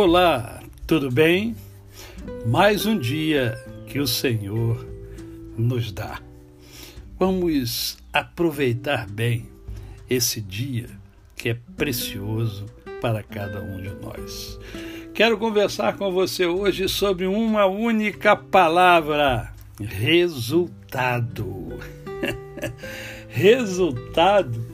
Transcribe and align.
Olá, 0.00 0.62
tudo 0.86 1.10
bem? 1.10 1.56
Mais 2.46 2.86
um 2.86 2.96
dia 2.96 3.58
que 3.88 3.98
o 3.98 4.06
Senhor 4.06 4.86
nos 5.56 5.90
dá. 5.90 6.20
Vamos 7.18 7.98
aproveitar 8.12 9.08
bem 9.08 9.48
esse 10.08 10.40
dia 10.40 10.88
que 11.34 11.48
é 11.48 11.56
precioso 11.76 12.66
para 13.00 13.24
cada 13.24 13.60
um 13.60 13.82
de 13.82 13.90
nós. 14.00 14.56
Quero 15.12 15.36
conversar 15.36 15.96
com 15.96 16.12
você 16.12 16.46
hoje 16.46 16.88
sobre 16.88 17.26
uma 17.26 17.66
única 17.66 18.36
palavra: 18.36 19.52
resultado. 19.80 21.76
resultado. 23.28 24.64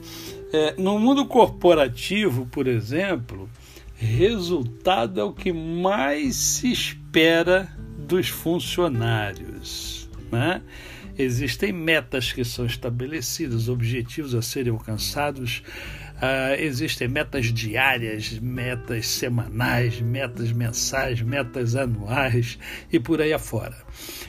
É, 0.53 0.75
no 0.77 0.99
mundo 0.99 1.25
corporativo, 1.25 2.45
por 2.45 2.67
exemplo, 2.67 3.49
resultado 3.97 5.19
é 5.19 5.23
o 5.23 5.33
que 5.33 5.51
mais 5.51 6.35
se 6.35 6.71
espera 6.71 7.69
dos 7.97 8.29
funcionários. 8.29 10.09
Né? 10.31 10.61
Existem 11.17 11.71
metas 11.71 12.33
que 12.33 12.43
são 12.43 12.65
estabelecidas, 12.65 13.69
objetivos 13.69 14.35
a 14.35 14.41
serem 14.41 14.73
alcançados, 14.73 15.63
uh, 16.15 16.59
existem 16.59 17.07
metas 17.07 17.53
diárias, 17.53 18.37
metas 18.39 19.07
semanais, 19.07 20.01
metas 20.01 20.51
mensais, 20.51 21.21
metas 21.21 21.73
anuais 21.73 22.59
e 22.91 22.99
por 22.99 23.21
aí 23.21 23.31
afora. 23.31 23.77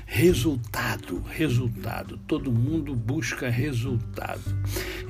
Resultado, 0.06 1.20
resultado. 1.28 2.18
Todo 2.18 2.52
mundo 2.52 2.94
busca 2.94 3.50
resultado. 3.50 4.42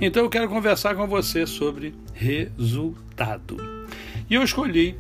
Então 0.01 0.23
eu 0.23 0.31
quero 0.31 0.49
conversar 0.49 0.95
com 0.95 1.07
você 1.07 1.47
sobre 1.47 1.95
resultado. 2.15 3.76
E 4.29 4.35
eu 4.35 4.43
escolhi 4.43 4.97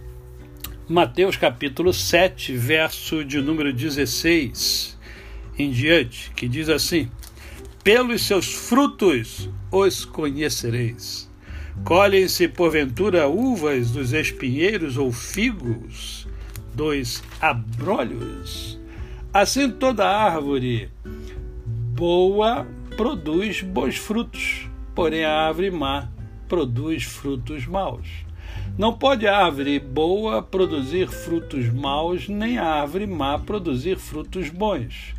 Mateus 0.89 1.37
capítulo 1.37 1.93
7, 1.93 2.57
verso 2.57 3.25
de 3.25 3.41
número 3.41 3.73
16 3.73 4.97
em 5.59 5.73
diante, 5.73 6.31
que 6.31 6.47
diz 6.47 6.69
assim: 6.69 7.11
Pelos 7.83 8.23
seus 8.23 8.55
frutos 8.55 9.51
os 9.73 10.05
conhecereis. 10.05 11.29
Colhem-se 11.83 12.47
porventura 12.47 13.27
uvas 13.27 13.91
dos 13.91 14.13
espinheiros 14.13 14.97
ou 14.97 15.11
figos 15.11 16.29
dos 16.73 17.21
abrolhos. 17.41 18.79
Assim 19.35 19.69
toda 19.69 20.09
árvore 20.09 20.89
boa 21.97 22.65
produz 22.97 23.61
bons 23.61 23.97
frutos, 23.97 24.69
porém 24.95 25.25
a 25.25 25.49
árvore 25.49 25.73
má 25.73 26.09
produz 26.49 27.03
frutos 27.03 27.67
maus. 27.67 28.26
Não 28.78 28.92
pode 28.92 29.27
árvore 29.27 29.78
boa 29.78 30.42
produzir 30.42 31.09
frutos 31.09 31.72
maus, 31.72 32.28
nem 32.28 32.59
árvore 32.59 33.06
má 33.06 33.39
produzir 33.39 33.98
frutos 33.98 34.50
bons. 34.50 35.14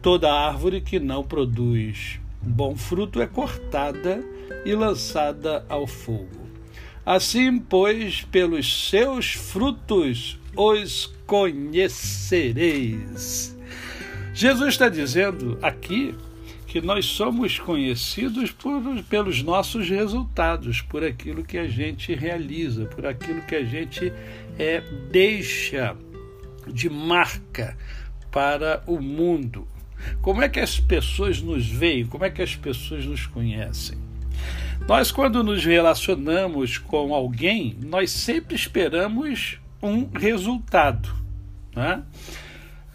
Toda 0.00 0.32
árvore 0.32 0.80
que 0.80 0.98
não 0.98 1.22
produz 1.22 2.20
bom 2.42 2.76
fruto 2.76 3.22
é 3.22 3.26
cortada 3.26 4.22
e 4.64 4.74
lançada 4.74 5.64
ao 5.68 5.86
fogo. 5.86 6.42
Assim, 7.04 7.58
pois, 7.58 8.22
pelos 8.22 8.88
seus 8.88 9.32
frutos 9.32 10.38
os 10.56 11.12
conhecereis. 11.26 13.58
Jesus 14.34 14.74
está 14.74 14.88
dizendo 14.88 15.58
aqui 15.60 16.14
que 16.72 16.80
nós 16.80 17.04
somos 17.04 17.58
conhecidos 17.58 18.50
por, 18.50 18.82
pelos 19.02 19.42
nossos 19.42 19.90
resultados, 19.90 20.80
por 20.80 21.04
aquilo 21.04 21.44
que 21.44 21.58
a 21.58 21.68
gente 21.68 22.14
realiza, 22.14 22.86
por 22.86 23.04
aquilo 23.04 23.42
que 23.42 23.54
a 23.54 23.62
gente 23.62 24.10
é, 24.58 24.80
deixa 25.10 25.94
de 26.66 26.88
marca 26.88 27.76
para 28.30 28.82
o 28.86 28.98
mundo. 29.02 29.68
Como 30.22 30.40
é 30.40 30.48
que 30.48 30.60
as 30.60 30.80
pessoas 30.80 31.42
nos 31.42 31.68
veem? 31.68 32.06
Como 32.06 32.24
é 32.24 32.30
que 32.30 32.40
as 32.40 32.56
pessoas 32.56 33.04
nos 33.04 33.26
conhecem? 33.26 33.98
Nós, 34.88 35.12
quando 35.12 35.44
nos 35.44 35.62
relacionamos 35.62 36.78
com 36.78 37.14
alguém, 37.14 37.76
nós 37.82 38.10
sempre 38.10 38.56
esperamos 38.56 39.58
um 39.82 40.08
resultado. 40.08 41.14
Né? 41.76 42.02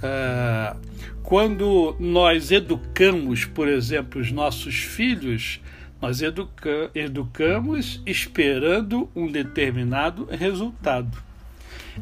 Ah, 0.02 0.76
quando 1.24 1.96
nós 2.00 2.52
educamos, 2.52 3.46
por 3.46 3.68
exemplo, 3.68 4.22
os 4.22 4.32
nossos 4.32 4.76
filhos, 4.76 5.60
nós 6.02 6.22
educa 6.22 6.92
educamos 6.94 8.02
esperando 8.06 9.10
um 9.16 9.30
determinado 9.30 10.26
resultado. 10.26 11.18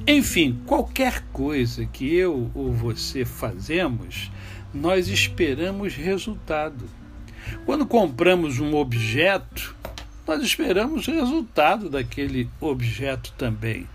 Enfim, 0.05 0.59
qualquer 0.66 1.23
coisa 1.31 1.85
que 1.85 2.13
eu 2.13 2.51
ou 2.53 2.73
você 2.73 3.23
fazemos, 3.23 4.29
nós 4.73 5.07
esperamos 5.07 5.95
resultado. 5.95 6.85
Quando 7.66 7.85
compramos 7.85 8.59
um 8.59 8.75
objeto, 8.75 9.73
nós 10.28 10.44
esperamos 10.44 11.07
resultado 11.07 11.89
daquele 11.89 12.50
objeto 12.59 13.31
também. 13.38 13.88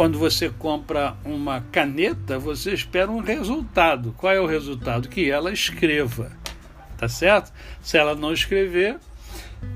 Quando 0.00 0.18
você 0.18 0.48
compra 0.48 1.14
uma 1.26 1.60
caneta, 1.60 2.38
você 2.38 2.72
espera 2.72 3.10
um 3.10 3.20
resultado. 3.20 4.14
Qual 4.16 4.32
é 4.32 4.40
o 4.40 4.46
resultado? 4.46 5.10
Que 5.10 5.30
ela 5.30 5.52
escreva. 5.52 6.32
Tá 6.96 7.06
certo? 7.06 7.52
Se 7.82 7.98
ela 7.98 8.14
não 8.14 8.32
escrever, 8.32 8.96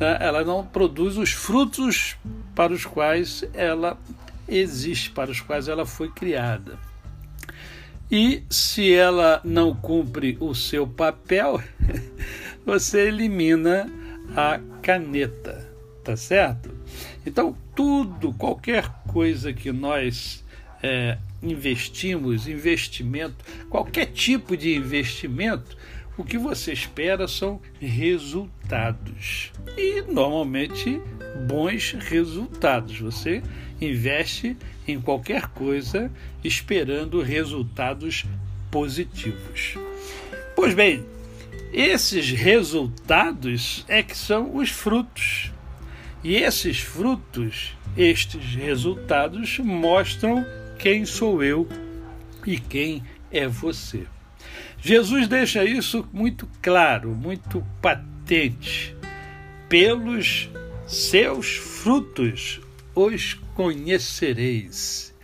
né, 0.01 0.17
ela 0.21 0.43
não 0.43 0.65
produz 0.65 1.19
os 1.19 1.33
frutos 1.33 2.17
para 2.55 2.73
os 2.73 2.87
quais 2.87 3.45
ela 3.53 3.99
existe, 4.49 5.11
para 5.11 5.31
os 5.31 5.43
quais 5.43 5.69
ela 5.69 5.85
foi 5.85 6.09
criada. 6.09 6.79
E 8.11 8.45
se 8.49 8.95
ela 8.95 9.43
não 9.45 9.75
cumpre 9.75 10.39
o 10.41 10.55
seu 10.55 10.87
papel, 10.87 11.63
você 12.65 13.09
elimina 13.09 13.93
a 14.35 14.59
caneta, 14.81 15.71
tá 16.03 16.17
certo? 16.17 16.74
Então, 17.27 17.57
tudo, 17.75 18.33
qualquer 18.35 18.89
coisa 19.09 19.53
que 19.53 19.73
nós 19.73 20.45
é, 20.83 21.19
investimos, 21.43 22.47
investimento, 22.47 23.45
qualquer 23.71 24.07
tipo 24.07 24.57
de 24.57 24.75
investimento, 24.75 25.77
o 26.17 26.23
que 26.23 26.39
você 26.39 26.73
espera 26.73 27.27
são 27.27 27.61
resultados. 27.81 29.51
E 29.77 30.03
normalmente 30.03 31.01
bons 31.49 31.93
resultados. 31.93 33.01
Você 33.01 33.43
investe 33.81 34.57
em 34.87 35.01
qualquer 35.01 35.49
coisa 35.49 36.11
esperando 36.43 37.21
resultados 37.21 38.25
positivos. 38.71 39.75
Pois 40.55 40.75
bem, 40.75 41.05
esses 41.73 42.31
resultados 42.31 43.85
é 43.89 44.03
que 44.03 44.17
são 44.17 44.55
os 44.57 44.71
frutos. 44.71 45.51
E 46.25 46.37
esses 46.37 46.81
frutos, 46.81 47.77
estes 47.95 48.55
resultados, 48.55 49.59
mostram 49.59 50.43
quem 50.79 51.05
sou 51.05 51.45
eu 51.45 51.69
e 52.47 52.59
quem 52.59 53.05
é 53.31 53.47
você. 53.47 54.07
Jesus 54.81 55.29
deixa 55.29 55.63
isso 55.65 56.09
muito 56.11 56.49
claro, 56.63 57.11
muito 57.11 57.63
patente. 57.83 58.97
Pelos 59.69 60.49
seus 60.87 61.57
frutos 61.57 62.59
os 62.95 63.35
conhecereis. 63.55 65.15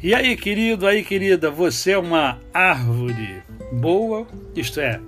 E 0.00 0.14
aí, 0.14 0.36
querido, 0.36 0.86
aí, 0.86 1.04
querida, 1.04 1.50
você 1.50 1.92
é 1.92 1.98
uma 1.98 2.40
árvore 2.54 3.42
boa, 3.72 4.26
isto 4.54 4.80
é, 4.80 5.00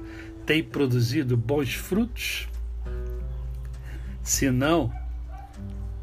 tem 0.45 0.63
produzido 0.63 1.37
bons 1.37 1.75
frutos? 1.75 2.49
Se 4.22 4.51
não, 4.51 4.93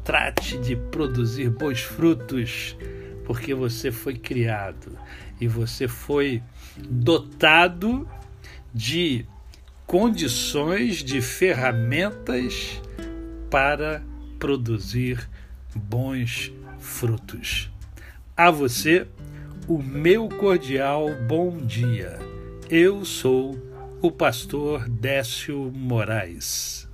Trate 0.04 0.58
de 0.58 0.74
produzir 0.74 1.50
bons 1.50 1.80
frutos, 1.80 2.76
porque 3.24 3.54
você 3.54 3.92
foi 3.92 4.14
criado 4.14 4.98
e 5.40 5.46
você 5.46 5.86
foi 5.86 6.42
dotado 6.88 8.08
de 8.74 9.24
condições, 9.86 10.96
de 10.96 11.20
ferramentas 11.20 12.80
para 13.50 14.02
produzir 14.38 15.28
bons 15.74 16.52
frutos. 16.78 17.70
A 18.36 18.50
você, 18.50 19.06
o 19.68 19.82
meu 19.82 20.28
cordial 20.28 21.08
bom 21.28 21.58
dia. 21.58 22.18
Eu 22.68 23.04
sou 23.04 23.56
o 24.00 24.10
pastor 24.10 24.88
Décio 24.88 25.70
Moraes. 25.74 26.88